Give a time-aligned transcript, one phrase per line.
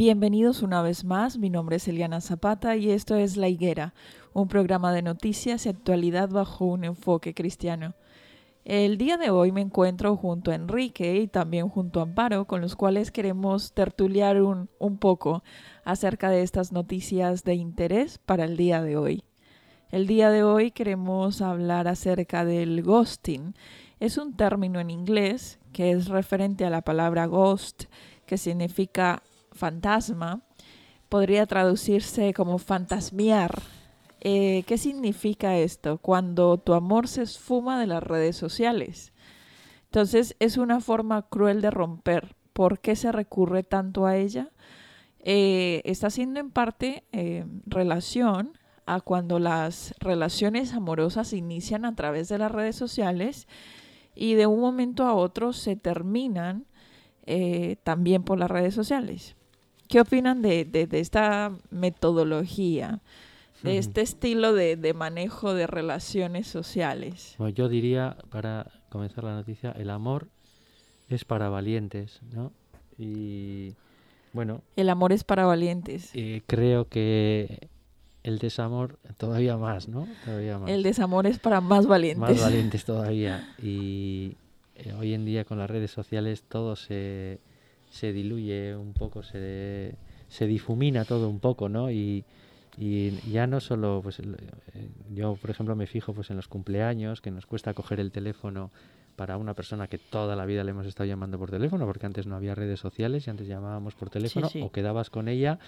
[0.00, 3.94] Bienvenidos una vez más, mi nombre es Eliana Zapata y esto es La Higuera,
[4.32, 7.94] un programa de noticias y actualidad bajo un enfoque cristiano.
[8.64, 12.60] El día de hoy me encuentro junto a Enrique y también junto a Amparo, con
[12.60, 15.42] los cuales queremos tertuliar un, un poco
[15.84, 19.24] acerca de estas noticias de interés para el día de hoy.
[19.90, 23.56] El día de hoy queremos hablar acerca del ghosting.
[23.98, 27.86] Es un término en inglés que es referente a la palabra ghost,
[28.26, 29.24] que significa
[29.58, 30.42] fantasma
[31.08, 33.62] podría traducirse como fantasmear.
[34.20, 35.98] Eh, ¿Qué significa esto?
[35.98, 39.12] Cuando tu amor se esfuma de las redes sociales.
[39.84, 42.36] Entonces es una forma cruel de romper.
[42.52, 44.50] ¿Por qué se recurre tanto a ella?
[45.20, 52.28] Eh, está siendo en parte eh, relación a cuando las relaciones amorosas inician a través
[52.28, 53.46] de las redes sociales
[54.14, 56.66] y de un momento a otro se terminan
[57.84, 59.36] también por las redes sociales.
[59.88, 63.00] ¿Qué opinan de, esta metodología,
[63.62, 67.34] de este estilo de, manejo de relaciones sociales?
[67.38, 70.28] Bueno, yo diría, para comenzar la noticia, el amor
[71.08, 72.52] es para valientes, ¿no?
[72.98, 73.72] Y
[74.34, 74.62] bueno.
[74.76, 76.14] El amor es para valientes.
[76.14, 77.68] Y creo que
[78.24, 80.06] el desamor todavía más, ¿no?
[80.26, 80.70] Todavía más.
[80.70, 82.20] El desamor es para más valientes.
[82.20, 83.54] Más valientes todavía.
[83.62, 84.36] Y
[84.74, 87.40] eh, hoy en día con las redes sociales todo se
[87.90, 89.94] se diluye un poco, se,
[90.28, 91.90] se difumina todo un poco, ¿no?
[91.90, 92.24] Y,
[92.76, 94.24] y ya no solo, pues eh,
[95.12, 98.70] yo por ejemplo me fijo pues en los cumpleaños, que nos cuesta coger el teléfono
[99.16, 102.26] para una persona que toda la vida le hemos estado llamando por teléfono, porque antes
[102.28, 105.58] no había redes sociales y antes llamábamos por teléfono o quedabas con ella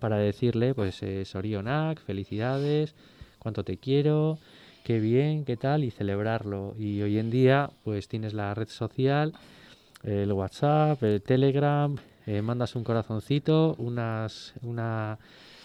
[0.00, 2.96] para decirle, pues, eh, Sorionak, felicidades,
[3.38, 4.38] cuánto te quiero,
[4.82, 6.74] qué bien, qué tal, y celebrarlo.
[6.76, 9.32] Y hoy en día, pues tienes la red social
[10.02, 11.96] el WhatsApp, el Telegram,
[12.26, 15.18] eh, mandas un corazoncito, unas, una,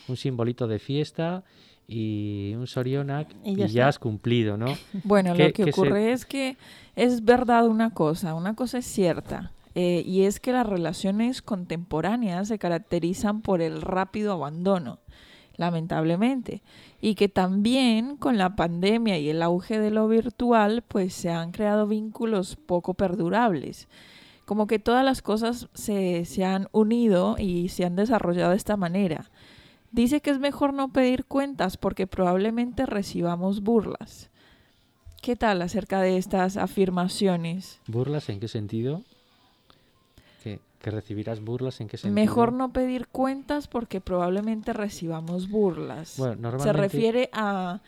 [0.07, 1.43] un simbolito de fiesta
[1.87, 4.67] y un Sorionak y ya, has cumplido, ¿no?
[5.03, 6.57] Bueno, lo que ocurre es que
[6.95, 9.51] es verdad una cosa, una cosa es cierta.
[9.73, 14.99] Eh, y es que las relaciones contemporáneas se caracterizan por el rápido abandono,
[15.55, 16.61] lamentablemente,
[16.99, 21.51] y que también con la pandemia y el auge de lo virtual, pues se han
[21.51, 23.87] creado vínculos poco perdurables
[24.51, 28.75] como que todas las cosas se, se han unido y se han desarrollado de esta
[28.75, 29.31] manera.
[29.93, 34.29] Dice que es mejor no pedir cuentas porque probablemente recibamos burlas.
[35.21, 37.79] ¿Qué tal acerca de estas afirmaciones?
[37.87, 39.03] ¿Burlas en qué sentido?
[40.43, 42.13] ¿Que, recibirás burlas en qué sentido?
[42.13, 46.15] Mejor no pedir cuentas porque probablemente recibamos burlas.
[46.17, 47.79] Bueno, Se refiere a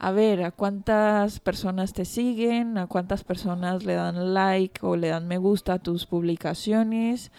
[0.00, 5.08] a ver a cuántas personas te siguen, a cuántas personas le dan like o le
[5.08, 7.30] dan me gusta a tus publicaciones,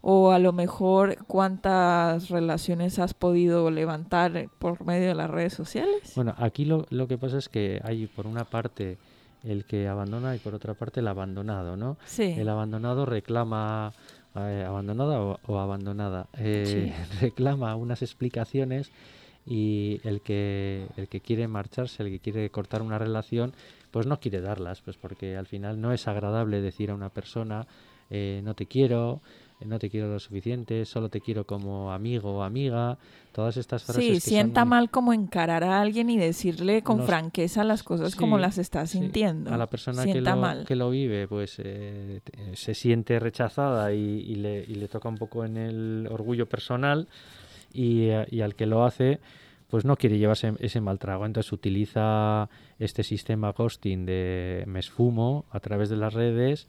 [0.00, 6.12] o a lo mejor cuántas relaciones has podido levantar por medio de las redes sociales.
[6.16, 8.98] Bueno, aquí lo, lo que pasa es que hay por una parte
[9.44, 11.96] el que abandona y por otra parte el abandonado, ¿no?
[12.06, 12.34] Sí.
[12.36, 13.92] El abandonado reclama,
[14.34, 18.90] eh, abandonada o, abandonada, eh, reclama unas explicaciones
[19.46, 23.52] y el que, el que quiere marcharse, el que quiere cortar una relación,
[23.90, 27.66] pues no quiere darlas, pues porque al final no es agradable decir a una persona
[28.12, 29.20] eh, no te quiero,
[29.64, 32.98] no te quiero lo suficiente, solo te quiero como amigo o amiga,
[33.32, 34.04] todas estas frases.
[34.04, 37.84] Sí, que sienta son- mal como encarar a alguien y decirle con Nos- franqueza las
[37.84, 38.98] cosas como las está sí.
[38.98, 39.54] sintiendo.
[39.54, 40.64] A la persona que lo, mal.
[40.66, 45.08] que lo vive, pues eh, te- se siente rechazada y, y le, y le toca
[45.08, 47.06] un poco en el orgullo personal
[47.72, 49.20] y, y al que lo hace,
[49.68, 51.26] pues no quiere llevarse ese mal trago.
[51.26, 56.66] Entonces utiliza este sistema ghosting de me esfumo a través de las redes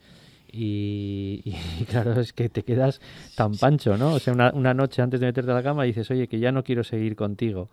[0.52, 1.42] y,
[1.80, 3.00] y claro, es que te quedas
[3.34, 4.14] tan pancho, ¿no?
[4.14, 6.52] O sea, una, una noche antes de meterte a la cama dices, oye, que ya
[6.52, 7.70] no quiero seguir contigo.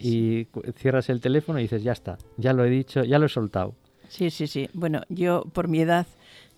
[0.00, 3.28] Y cierras el teléfono y dices, ya está, ya lo he dicho, ya lo he
[3.28, 3.74] soltado.
[4.08, 4.68] Sí, sí, sí.
[4.72, 6.06] Bueno, yo por mi edad,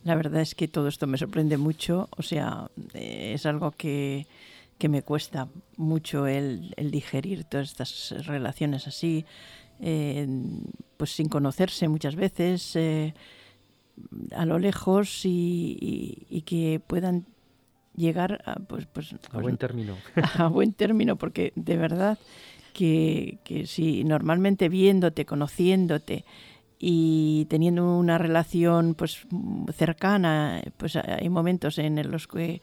[0.05, 2.09] la verdad es que todo esto me sorprende mucho.
[2.17, 4.27] O sea, eh, es algo que,
[4.79, 9.25] que me cuesta mucho el, el digerir todas estas relaciones así,
[9.81, 10.27] eh,
[10.97, 13.15] pues sin conocerse muchas veces, eh,
[14.35, 17.27] a lo lejos y, y- y que puedan
[17.95, 19.97] llegar a, pues, pues, A pues, buen término.
[20.39, 22.19] a buen término, porque de verdad
[22.75, 26.27] que, que si normalmente viéndote, conociéndote
[26.79, 29.27] y teniendo una relación pues
[29.75, 32.61] cercana, pues hay momentos en los que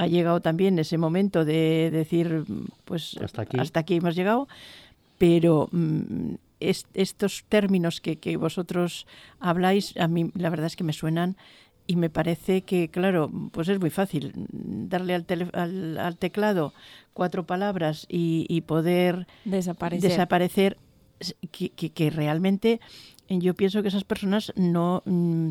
[0.00, 2.44] ha llegado también ese momento de decir
[2.84, 3.58] pues Hasta aquí.
[3.60, 4.48] hasta aquí hemos llegado,
[5.18, 9.06] pero mm, es- estos términos que, que vosotros
[9.38, 11.36] habláis, a mí la verdad es que me suenan
[11.86, 16.16] y me parece que, claro, pues es muy fácil mm, darle al, tele- al, al
[16.16, 16.72] teclado
[17.12, 20.76] cuatro palabras y, y poder Desaparecer.
[21.50, 22.80] que, que- que realmente
[23.28, 25.50] yo pienso que esas personas no, mm,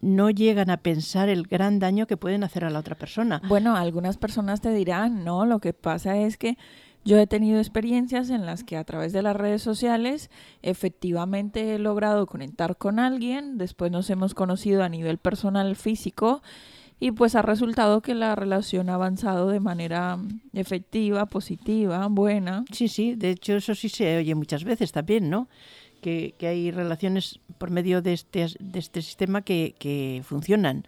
[0.00, 3.42] no llegan a pensar el gran daño que pueden hacer a la otra persona.
[3.48, 6.56] Bueno, algunas personas te dirán, no, lo que pasa es que
[7.04, 10.30] yo he tenido experiencias en las que a través de las redes sociales
[10.62, 16.42] efectivamente he logrado conectar con alguien, después nos hemos conocido a nivel personal físico
[17.00, 20.18] y pues ha resultado que la relación ha avanzado de manera
[20.52, 22.64] efectiva, positiva, buena.
[22.72, 25.48] Sí, sí, de hecho eso sí se oye muchas veces también, ¿no?
[26.08, 30.84] Que, que hay relaciones por medio de este, de este sistema que, que funcionan.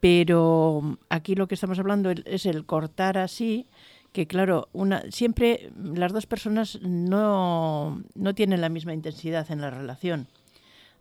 [0.00, 3.66] Pero aquí lo que estamos hablando es el cortar así,
[4.12, 9.70] que claro, una, siempre las dos personas no, no tienen la misma intensidad en la
[9.70, 10.26] relación.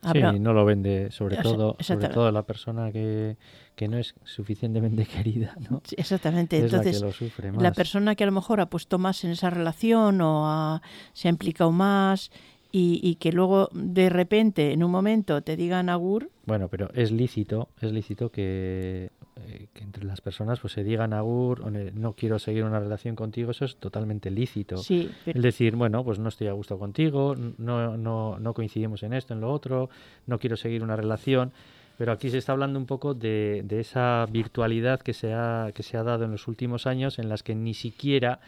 [0.01, 3.37] Habrá- Sí, no lo vende, sobre todo, sobre todo la persona que,
[3.75, 5.81] que no es suficientemente querida, ¿no?
[5.85, 6.57] Sí, exactamente.
[6.57, 7.61] es la Entonces, que lo sufre más.
[7.63, 10.81] la persona que a lo mejor ha puesto más en esa relación o ha-
[11.13, 12.29] se ha implicado más
[12.77, 17.09] y, y que luego de repente en un momento te digan agur, Bueno, pero es
[17.11, 22.13] lícito, es lícito que, eh, que entre las personas pues se digan agur, o no
[22.13, 24.75] quiero seguir una relación contigo, eso es totalmente lícito.
[24.77, 29.03] sí, pero- El decir, bueno, pues no estoy a gusto contigo, no, no, no coincidimos
[29.03, 29.89] en esto, en lo otro,
[30.27, 31.51] no quiero seguir una relación.
[31.97, 35.81] Pero aquí se está hablando un poco de, de esa virtualidad que se, ha, que
[35.81, 38.41] se ha dado en los últimos años en las que ni siquiera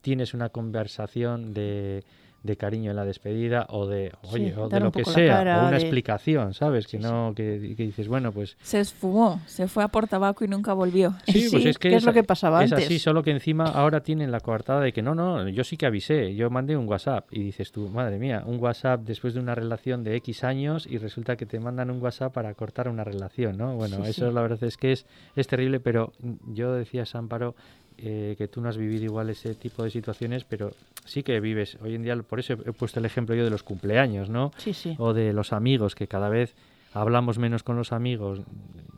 [0.00, 2.02] tienes una conversación de,
[2.42, 5.70] de cariño en la despedida o de, oye, o de lo que sea, o una
[5.72, 6.86] de- explicación, ¿sabes?
[6.86, 10.44] Que Sí, no, que, que dices, bueno, pues Se esfumó, se fue a por tabaco
[10.44, 11.14] y nunca volvió.
[11.26, 12.86] Sí, pues es que es lo que pasaba es antes.
[12.86, 15.86] así, solo que encima ahora tienen la coartada de que no, no, yo sí que
[15.86, 19.54] avisé, yo mandé un WhatsApp y dices tú, madre mía, un WhatsApp después de una
[19.54, 23.56] relación de X años y resulta que te mandan un WhatsApp para cortar una relación,
[23.58, 23.74] ¿no?
[23.74, 26.12] Bueno, eso la verdad es que es, es terrible, pero
[26.46, 27.54] yo decía, Amparo,
[27.98, 30.72] eh, que tú no has vivido igual ese tipo de situaciones, pero
[31.04, 31.76] sí que vives.
[31.82, 34.52] Hoy en día, por eso he puesto el ejemplo yo de los cumpleaños, ¿no?
[34.56, 34.94] sí, sí.
[34.98, 36.54] o de los amigos, que cada vez
[36.92, 38.40] hablamos menos con los amigos,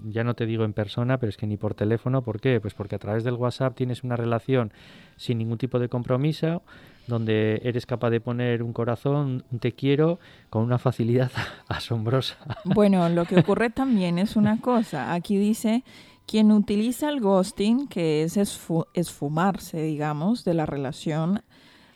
[0.05, 2.61] ya no te digo en persona, pero es que ni por teléfono, ¿por qué?
[2.61, 4.73] Pues porque a través del WhatsApp tienes una relación
[5.17, 6.63] sin ningún tipo de compromiso,
[7.07, 11.31] donde eres capaz de poner un corazón, un te quiero, con una facilidad
[11.69, 12.37] asombrosa.
[12.65, 15.13] Bueno, lo que ocurre también es una cosa.
[15.13, 15.85] Aquí dice,
[16.31, 21.43] quien utiliza el ghosting, que es esfu- esfumarse, digamos, de la relación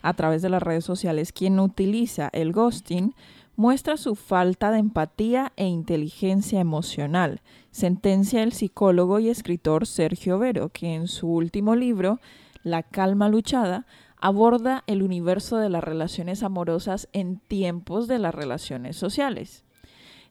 [0.01, 3.15] a través de las redes sociales, quien utiliza el ghosting
[3.55, 7.39] muestra su falta de empatía e inteligencia emocional,
[7.71, 12.19] sentencia el psicólogo y escritor Sergio Vero, que en su último libro,
[12.61, 13.85] La calma luchada,
[14.19, 19.64] aborda el universo de las relaciones amorosas en tiempos de las relaciones sociales.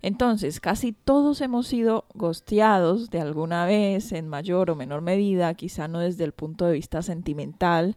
[0.06, 5.88] Entonces, casi todos hemos sido gosteados de alguna vez, en mayor o menor medida, quizá
[5.88, 7.96] no desde el punto de vista sentimental,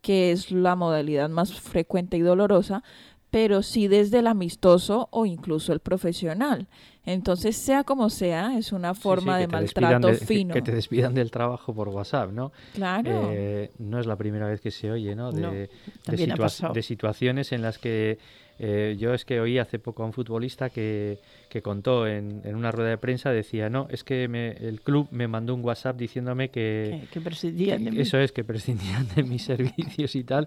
[0.00, 2.82] que es la modalidad más frecuente y dolorosa,
[3.30, 6.68] pero sí desde el amistoso o incluso el profesional.
[7.04, 10.54] Entonces, sea como sea, es una forma Sí, sí, de maltrato de- fino.
[10.54, 12.52] Que te despidan del trabajo por WhatsApp, ¿no?
[12.72, 13.28] Claro.
[13.30, 15.32] Eh, no es la primera vez que se oye, ¿no?
[15.32, 15.70] De, No, de
[16.02, 16.72] también ha situa- pasado.
[16.72, 18.18] de situaciones en las que
[18.64, 22.54] Eh, yo es que oí hace poco a un futbolista que, que contó en, en,
[22.54, 25.96] una rueda de prensa, decía, no, es que me, el club me mandó un WhatsApp
[25.96, 27.08] diciéndome que...
[27.10, 27.98] Que, prescindían de mí.
[27.98, 30.46] Eso es, que prescindían de mis servicios y tal.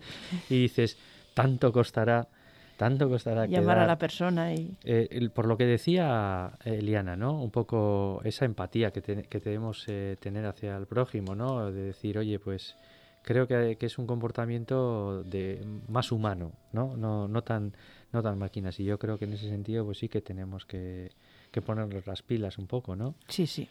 [0.50, 0.98] Y dices,
[1.34, 2.30] tanto costará
[2.78, 7.16] tanto costará llamar quedar, a la persona y eh, el, por lo que decía Eliana
[7.16, 11.72] no un poco esa empatía que, te, que debemos eh, tener hacia el prójimo no
[11.72, 12.76] de decir oye pues
[13.22, 17.74] creo que, que, es un comportamiento de más humano no no no tan
[18.16, 18.80] no tan máquinas.
[18.80, 21.12] Y yo creo que en ese sentido pues sí que tenemos que,
[21.52, 23.70] que ponernos las pilas un poco no sí sí.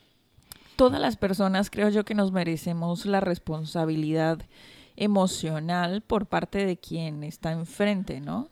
[0.76, 4.38] Todas las personas creo yo que nos merecemos la responsabilidad
[4.96, 8.50] emocional por parte de quien está enfrente no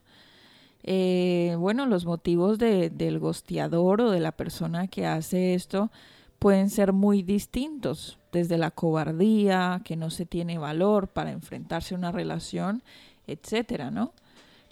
[0.83, 5.91] eh, bueno, los motivos de, del gosteador o de la persona que hace esto
[6.39, 11.99] pueden ser muy distintos, desde la cobardía, que no se tiene valor para enfrentarse a
[11.99, 12.83] una relación,
[13.29, 14.13] etcétera, ¿no?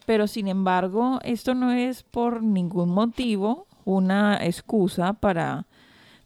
[0.06, 5.66] Pero sin embargo, esto no es por ningún motivo una excusa para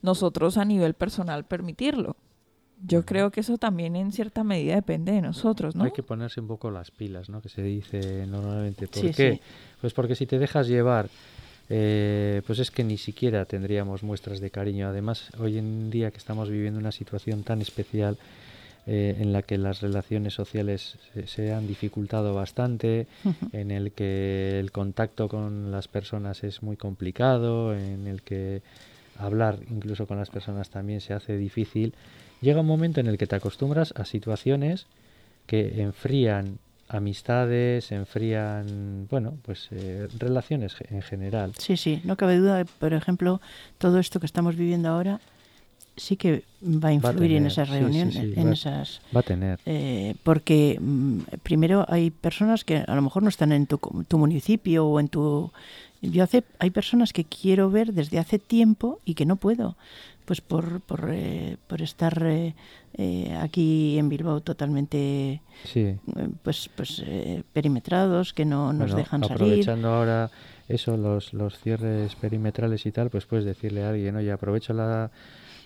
[0.02, 2.16] nosotros a nivel personal permitirlo.
[2.86, 5.84] Yo creo que eso también en cierta medida depende de nosotros, ¿no?
[5.84, 7.40] Hay que ponerse un poco las pilas, ¿no?
[7.40, 8.88] Que se dice normalmente.
[8.88, 9.32] ¿Por sí, qué?
[9.34, 9.40] Sí.
[9.80, 11.08] Pues porque si te dejas llevar,
[11.70, 14.88] eh, pues es que ni siquiera tendríamos muestras de cariño.
[14.88, 18.18] Además, hoy en día que estamos viviendo una situación tan especial
[18.86, 23.48] eh, en la que las relaciones sociales se, se han dificultado bastante, uh -huh.
[23.52, 28.62] en el que el contacto con las personas es muy complicado, en el que
[29.18, 31.94] hablar incluso con las personas también se hace difícil
[32.44, 34.86] llega un momento en el que te acostumbras a situaciones
[35.46, 41.52] que enfrían amistades, enfrían, bueno, pues eh, relaciones en general.
[41.58, 43.40] Sí, sí, no cabe duda, por ejemplo,
[43.78, 45.20] todo esto que estamos viviendo ahora
[45.96, 48.48] sí que va a influir va a tener, en esas reuniones, sí, sí, sí, en
[48.48, 49.00] va, esas...
[49.14, 49.60] Va a tener.
[49.66, 54.18] Eh, porque mm, primero hay personas que a lo mejor no están en tu, tu
[54.18, 55.50] municipio o en tu...
[56.02, 59.76] Yo hace, hay personas que quiero ver desde hace tiempo y que no puedo
[60.24, 62.54] pues por, por, eh, por estar eh,
[62.96, 65.96] eh, aquí en Bilbao totalmente sí.
[66.42, 67.02] pues pues
[67.52, 70.30] perimetrados que no nos bueno, dejan aprovechando salir aprovechando ahora
[70.68, 75.10] eso los, los cierres perimetrales y tal pues puedes decirle a alguien oye aprovecho la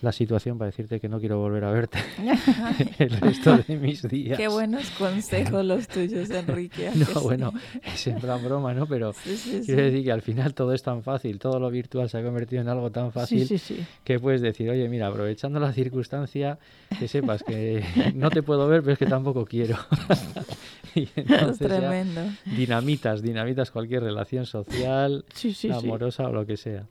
[0.01, 1.99] la situación para decirte que no quiero volver a verte
[2.99, 4.37] el resto de mis días.
[4.37, 6.91] Qué buenos consejos los tuyos, Enrique.
[6.95, 7.53] No, bueno,
[7.83, 8.85] es en plan broma, ¿no?
[8.85, 12.09] Pero sí, sí, quiero decir que al final todo es tan fácil, todo lo virtual
[12.09, 13.49] se ha convertido en algo tan fácil
[14.03, 16.59] que puedes decir, oye, mira, aprovechando la circunstancia,
[16.97, 17.83] que sepas que
[18.15, 19.77] no te puedo ver, pero es que tampoco quiero.
[20.95, 22.21] y entonces es tremendo.
[22.45, 25.25] dinamitas, dinamitas cualquier relación social,
[25.71, 26.85] amorosa o lo que sea.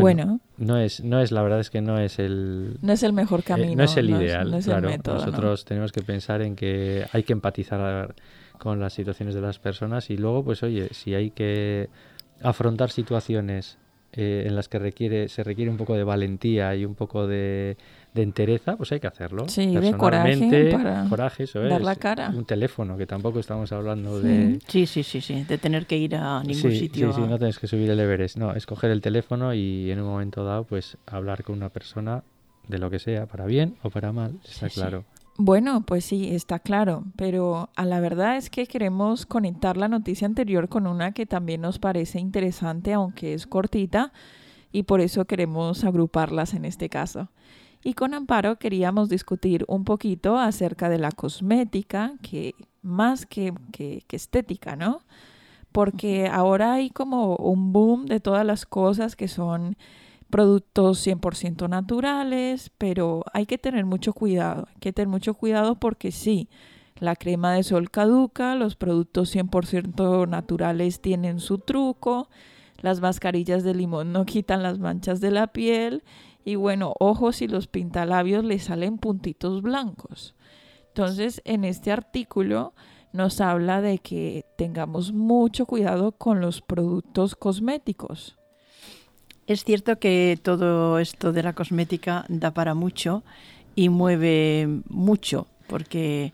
[0.00, 3.02] Bueno, bueno, no es no es la verdad es que no es el no es
[3.02, 5.14] el mejor camino eh, no es el ideal no es, no es claro el método,
[5.16, 5.68] nosotros ¿no?
[5.68, 8.14] tenemos que pensar en que hay que empatizar
[8.58, 11.88] con las situaciones de las personas y luego pues oye si hay que
[12.42, 13.78] afrontar situaciones
[14.12, 17.76] eh, en las que requiere se requiere un poco de valentía y un poco de,
[18.14, 19.48] de entereza, pues hay que hacerlo.
[19.48, 21.84] Sí, de coraje para coraje, eso dar es.
[21.84, 22.30] la cara.
[22.30, 24.60] Un teléfono, que tampoco estamos hablando de...
[24.68, 27.12] Sí, sí, sí, sí, de tener que ir a ningún sí, sitio.
[27.12, 28.36] Sí, sí, no tienes que subir el Everest.
[28.36, 32.22] No, es coger el teléfono y en un momento dado, pues hablar con una persona
[32.68, 35.00] de lo que sea, para bien o para mal, está sí, claro.
[35.00, 35.22] Sí.
[35.36, 40.26] Bueno, pues sí, está claro, pero a la verdad es que queremos conectar la noticia
[40.26, 44.12] anterior con una que también nos parece interesante, aunque es cortita,
[44.70, 47.28] y por eso queremos agruparlas en este caso.
[47.86, 54.02] Y con Amparo queríamos discutir un poquito acerca de la cosmética, que más que, que,
[54.06, 55.02] que estética, ¿no?
[55.70, 59.76] Porque ahora hay como un boom de todas las cosas que son
[60.30, 66.10] productos 100% naturales, pero hay que tener mucho cuidado, hay que tener mucho cuidado porque
[66.10, 66.48] sí,
[66.98, 72.30] la crema de sol caduca, los productos 100% naturales tienen su truco,
[72.80, 76.02] las mascarillas de limón no quitan las manchas de la piel
[76.44, 80.34] y bueno, ojos y los pintalabios le salen puntitos blancos.
[80.88, 82.74] Entonces, en este artículo
[83.12, 88.36] nos habla de que tengamos mucho cuidado con los productos cosméticos.
[89.46, 93.22] Es cierto que todo esto de la cosmética da para mucho
[93.74, 96.32] y mueve mucho, porque...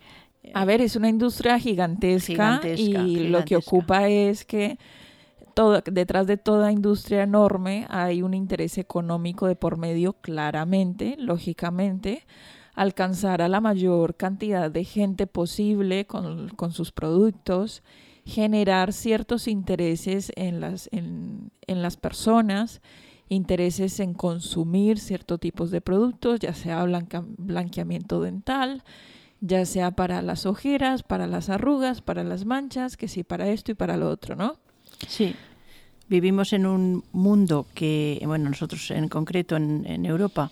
[0.54, 3.28] A ver, es una industria gigantesca, gigantesca y gigantesca.
[3.28, 4.78] lo que ocupa es que
[5.84, 12.26] detrás de toda industria enorme hay un interés económico de por medio, claramente, lógicamente,
[12.74, 17.82] alcanzar a la mayor cantidad de gente posible con, con sus productos,
[18.24, 22.80] generar ciertos intereses en las, en, en las personas,
[23.28, 28.82] intereses en consumir ciertos tipos de productos, ya sea blanqueamiento dental,
[29.40, 33.72] ya sea para las ojeras, para las arrugas, para las manchas, que sí, para esto
[33.72, 34.58] y para lo otro, ¿no?
[35.06, 35.34] Sí.
[36.08, 40.50] Vivimos en un mundo que, bueno, nosotros en concreto en, Europa,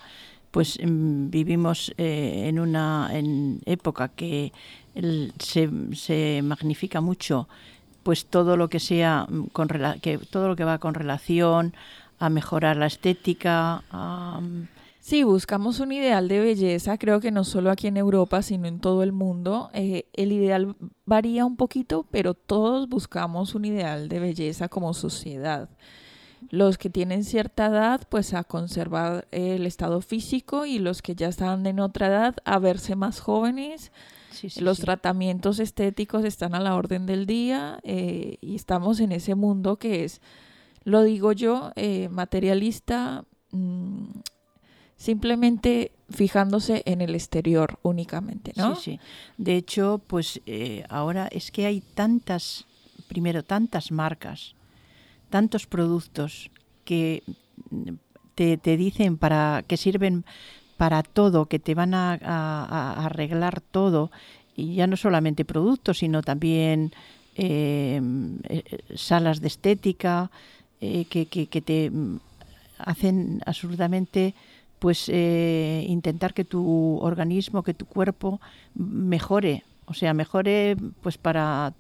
[0.51, 4.53] pues em, vivimos eh, en una en época que
[5.39, 7.49] se, se magnifica mucho
[8.03, 9.69] pues todo lo que sea mm, con
[10.01, 11.75] que todo lo que va con relación
[12.19, 14.41] a mejorar la estética a,
[15.09, 18.79] Sí, buscamos un ideal de belleza, creo que no solo aquí en Europa, sino en
[18.79, 19.71] todo el mundo.
[19.73, 25.71] Eh, el ideal varía un poquito, pero todos buscamos un ideal de belleza como sociedad.
[26.51, 31.29] Los que tienen cierta edad, pues a conservar el estado físico y los que ya
[31.29, 33.93] están en otra edad, a verse más jóvenes.
[34.61, 39.79] los tratamientos estéticos están a la orden del día eh, y estamos en ese mundo
[39.79, 40.21] que es,
[40.85, 43.25] lo digo yo, eh, materialista.
[43.53, 44.11] Mm,
[44.99, 48.75] simplemente fijándose en el exterior únicamente, ¿no?
[48.75, 49.01] Sí, sí.
[49.39, 52.67] De hecho, pues eh, ahora es que hay tantas,
[53.07, 54.55] primero, tantas marcas,
[55.31, 56.51] tantos productos
[56.85, 57.23] que
[58.35, 60.25] te, dicen para que sirven
[60.77, 64.11] para todo, que te van a, arreglar todo,
[64.57, 66.93] y ya no solamente productos, sino también
[67.37, 68.01] eh,
[68.49, 68.63] eh,
[68.97, 70.31] salas de estética,
[70.81, 71.91] que, que, te
[72.79, 74.35] hacen absolutamente
[74.79, 78.41] pues eh, intentar que tu organismo, que tu cuerpo
[78.75, 81.73] mejore, o sea, mejore pues para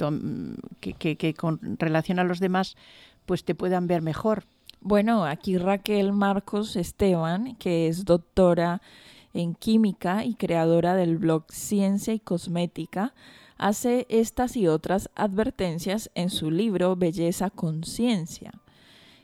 [0.80, 2.76] que, que, con relación a los demás
[3.26, 4.44] pues te puedan ver mejor.
[4.80, 8.80] Bueno, aquí Raquel Marcos Esteban, que es doctora
[9.34, 13.12] en química y creadora del blog Ciencia y Cosmética,
[13.58, 18.52] hace estas y otras advertencias en su libro Belleza Conciencia.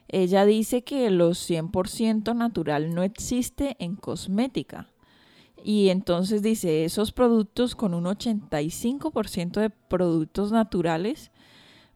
[0.09, 4.89] Ella dice que lo 100% natural no existe en cosmética.
[5.63, 11.31] Y entonces dice, esos productos con un 85% de productos naturales,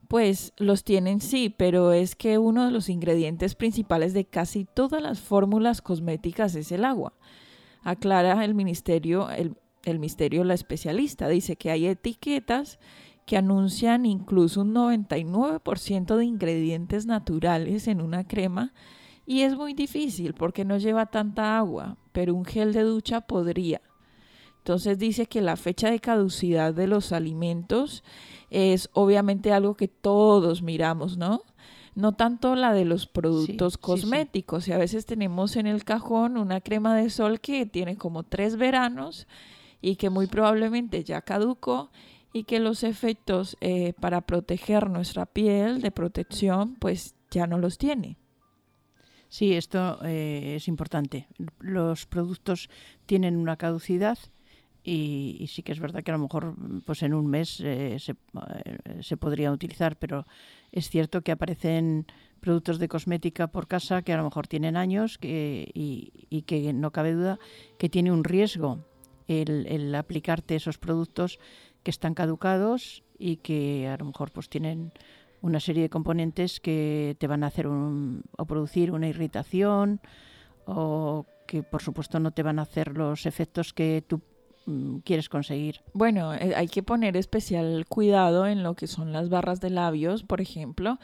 [0.08, 5.02] pues los tienen sí, pero es que uno de los ingredientes principales de casi todas
[5.02, 7.12] las fórmulas cosméticas es el agua.
[7.82, 11.28] Aclara el ministerio, el, el misterio la especialista.
[11.28, 12.78] Dice que hay etiquetas
[13.28, 18.72] que anuncian incluso un 99% de ingredientes naturales en una crema
[19.26, 23.82] y es muy difícil porque no lleva tanta agua, pero un gel de ducha podría.
[24.56, 28.02] Entonces dice que la fecha de caducidad de los alimentos
[28.48, 31.42] es obviamente algo que todos miramos, ¿no?
[31.94, 34.68] No tanto la de los productos cosméticos.
[34.68, 38.56] Y a veces tenemos en el cajón una crema de sol que tiene como tres
[38.56, 39.26] veranos
[39.82, 41.90] y que muy probablemente ya caducó
[42.32, 47.78] y que los efectos eh, para proteger nuestra piel de protección pues ya no los
[47.78, 48.16] tiene.
[49.28, 51.28] Sí, esto eh, es importante.
[51.60, 52.70] Los productos
[53.06, 54.18] tienen una caducidad
[54.82, 56.54] y, sí que es verdad que a lo mejor
[56.86, 58.14] pues en un mes eh, se,
[59.02, 60.26] se, podría utilizar, pero
[60.72, 62.06] es cierto que aparecen
[62.40, 66.72] productos de cosmética por casa que a lo mejor tienen años que, y, y, que
[66.72, 67.38] no cabe duda
[67.78, 68.78] que tiene un riesgo
[69.26, 71.38] el, el aplicarte esos productos
[71.88, 74.92] que están caducados y que a lo mejor pues tienen
[75.40, 79.98] una serie de componentes que te van a hacer o producir una irritación
[80.66, 84.20] o que por supuesto no te van a hacer los efectos que tú
[84.66, 85.80] mm, quieres conseguir.
[85.94, 90.24] Bueno, eh, hay que poner especial cuidado en lo que son las barras de labios,
[90.24, 90.98] por ejemplo.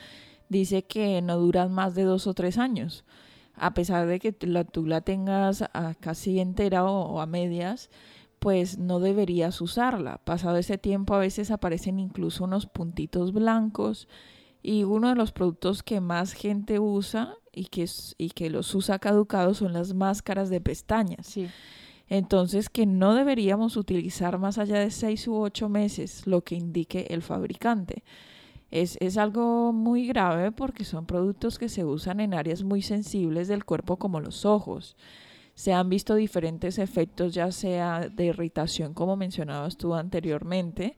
[0.50, 3.06] Dice que no duran más de dos o tres años.
[3.54, 5.64] A pesar de que tú la, tengas
[6.00, 7.88] casi entera o a medias,
[8.44, 10.18] pues no deberías usarla.
[10.18, 14.06] Pasado ese tiempo a veces aparecen incluso unos puntitos blancos
[14.62, 18.98] y uno de los productos que más gente usa y que, y que los usa
[18.98, 21.26] caducados son las máscaras de pestañas.
[21.26, 21.48] Sí.
[22.06, 27.06] Entonces que no deberíamos utilizar más allá de seis u ocho meses lo que indique
[27.08, 28.04] el fabricante.
[28.70, 33.48] Es, es, algo muy grave porque son productos que se usan en áreas muy sensibles
[33.48, 34.96] del cuerpo como los ojos
[35.54, 40.96] se han visto diferentes efectos, ya sea de irritación, como mencionabas tú anteriormente,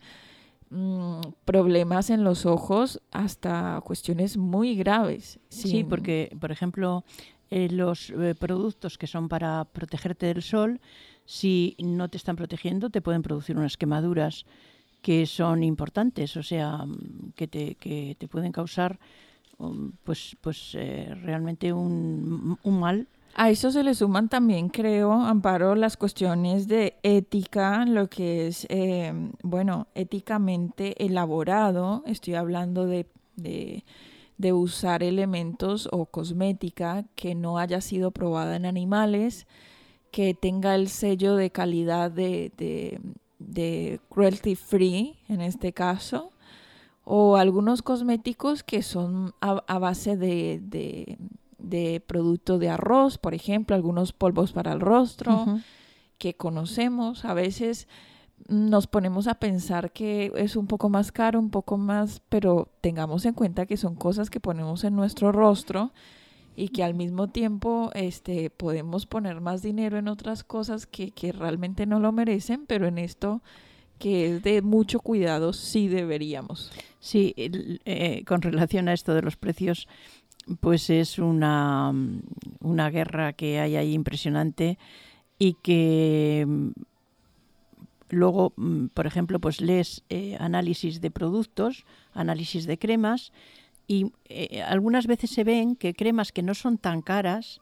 [0.70, 5.38] mm, problemas en los ojos, hasta cuestiones muy graves.
[5.50, 7.04] Sí, porque, por ejemplo,
[7.50, 10.80] eh, los eh, productos que son para protegerte del sol,
[11.26, 14.46] si no te están protegiendo, te pueden producir unas quemaduras
[15.02, 18.98] que son importantes, o sea, mm, que te, que te pueden causar
[19.58, 23.06] um, pues, pues eh, realmente un, un mal
[23.38, 28.66] a eso se le suman también, creo, Amparo, las cuestiones de ética, lo que es,
[28.70, 32.02] eh, bueno, éticamente elaborado.
[32.06, 39.46] Estoy hablando de, de, usar elementos o cosmética que no haya sido probada en animales,
[40.10, 42.52] que tenga el sello de calidad de,
[43.38, 46.32] de, cruelty free, en este caso
[47.08, 51.18] o algunos cosméticos que son a, base de,
[51.68, 55.60] de, producto de arroz, por ejemplo, algunos polvos para el rostro
[56.18, 57.24] que conocemos.
[57.24, 57.88] A veces
[58.48, 63.24] nos ponemos a pensar que es un poco más caro, un poco más, pero tengamos
[63.24, 65.92] en cuenta que son cosas que ponemos en nuestro rostro
[66.54, 71.32] y que al mismo tiempo este, podemos poner más dinero en otras cosas que, que
[71.32, 73.42] realmente no lo merecen, pero en esto
[73.98, 76.70] que es de mucho cuidado, sí deberíamos.
[77.00, 79.88] Sí, eh, con relación a esto de los precios,
[80.60, 81.92] pues es una,
[82.60, 84.78] una guerra que hay ahí impresionante
[85.38, 86.70] y que mm,
[88.10, 93.32] luego, mm, por ejemplo, pues lees eh, análisis de productos, análisis de cremas
[93.86, 97.60] y eh, algunas veces se ven que cremas que no son tan caras,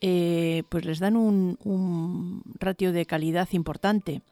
[0.00, 4.22] pues les dan un, un ratio de calidad importante.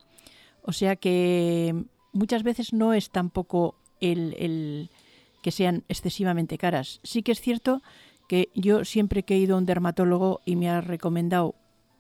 [0.63, 1.75] O sea que
[2.13, 4.91] muchas veces no es tampoco el,
[5.47, 6.99] que sean excesivamente caras.
[7.05, 7.81] Sí que es cierto
[8.27, 11.55] que yo siempre que he ido a un dermatólogo y me ha recomendado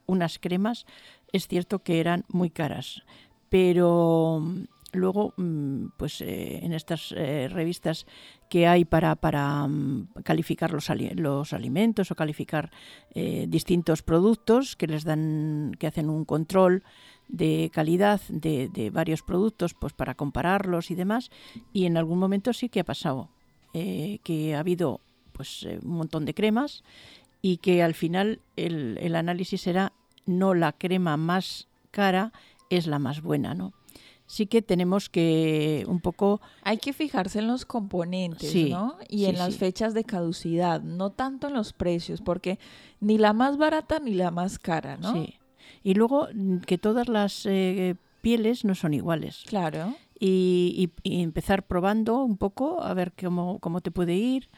[0.06, 0.84] unas cremas,
[1.32, 3.04] es cierto que eran muy caras.
[3.48, 8.06] Pero mm, luego, mm, pues eh, en estas eh, revistas
[8.50, 12.72] que hay para, para mm, calificar los, alimentos o calificar
[13.14, 16.82] eh, distintos productos que les dan, que hacen un control
[17.28, 21.30] de calidad de, varios productos pues para compararlos y demás
[21.72, 23.30] y en algún momento sí que ha pasado
[23.74, 25.00] eh, que ha habido
[25.32, 26.82] pues eh, un montón de cremas
[27.42, 29.92] y que al final el, el, análisis era
[30.24, 32.32] no la crema más cara
[32.70, 33.72] es la más buena no
[34.26, 39.38] sí que tenemos que un poco hay que fijarse en los componentes no y en
[39.38, 42.58] las fechas de caducidad no tanto en los precios porque
[43.00, 45.34] ni la más barata ni la más cara no sí.
[45.86, 49.44] Y luego mm, que todas las eh, pieles no son iguales.
[49.46, 49.94] Claro.
[50.18, 54.48] Y, empezar probando un poco a ver cómo, cómo te puede ir,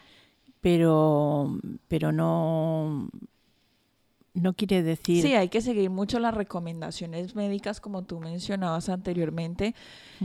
[0.61, 3.09] pero, pero no,
[4.35, 5.23] no quiere decir...
[5.23, 9.75] Sí, hay que seguir mucho las recomendaciones médicas, como tú mencionabas anteriormente,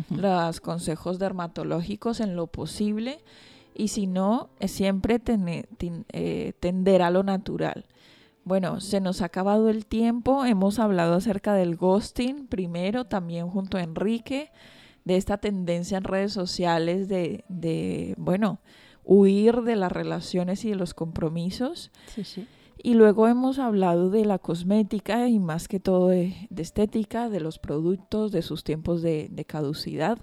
[0.10, 3.19] los consejos dermatológicos en lo posible,
[3.76, 7.86] y si no, siempre eh, tender a lo natural.
[8.46, 10.46] Bueno, se nos ha acabado el tiempo.
[10.46, 14.52] Hemos hablado acerca del ghosting primero, también junto a Enrique,
[15.06, 18.60] de esta tendencia en redes sociales de, de bueno,
[19.04, 21.92] huir de las relaciones y de los compromisos.
[22.08, 22.48] Sí, sí.
[22.82, 27.60] Y luego hemos hablado de la cosmética y más que todo de, estética, de los
[27.60, 30.18] productos, de sus tiempos de, de caducidad.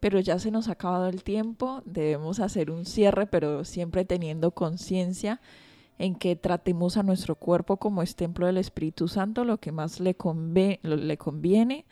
[0.00, 4.50] Pero ya se nos ha acabado el tiempo, debemos hacer un cierre, pero siempre teniendo
[4.50, 5.40] conciencia
[5.98, 10.00] en que tratemos a nuestro cuerpo como es templo del Espíritu Santo, lo que más
[10.00, 10.16] le,
[10.82, 11.86] le conviene,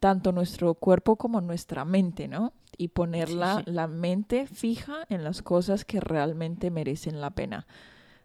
[0.00, 2.52] tanto nuestro cuerpo como nuestra mente, ¿no?
[2.76, 7.66] Y poner la, mente fija en las cosas que realmente merecen la pena.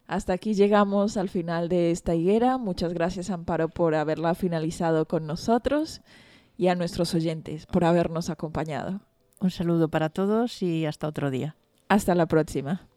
[0.07, 2.57] Hasta aquí llegamos al final de esta higuera.
[2.57, 6.01] Muchas gracias, Amparo, por haberla finalizado con nosotros
[6.57, 8.99] y a nuestros oyentes por habernos acompañado.
[9.39, 11.55] Un saludo para todos y hasta otro día.
[11.87, 12.90] Hasta la próxima.